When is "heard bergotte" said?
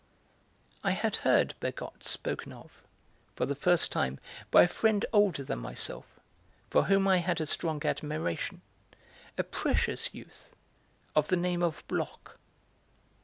1.17-2.03